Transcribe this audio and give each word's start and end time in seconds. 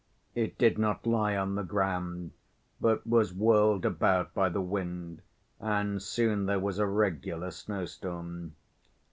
It 0.33 0.57
did 0.57 0.79
not 0.79 1.05
lie 1.05 1.37
on 1.37 1.53
the 1.53 1.61
ground, 1.61 2.31
but 2.79 3.05
was 3.05 3.35
whirled 3.35 3.85
about 3.85 4.33
by 4.33 4.49
the 4.49 4.59
wind, 4.59 5.21
and 5.59 6.01
soon 6.01 6.47
there 6.47 6.57
was 6.59 6.79
a 6.79 6.87
regular 6.87 7.51
snowstorm. 7.51 8.55